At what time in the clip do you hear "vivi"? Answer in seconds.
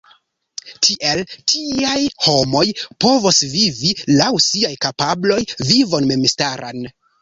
3.55-3.95